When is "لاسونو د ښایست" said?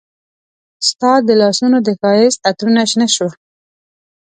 1.41-2.39